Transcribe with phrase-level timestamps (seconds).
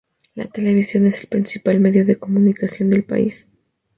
[0.33, 3.45] La televisión es el principal medio de comunicación del país.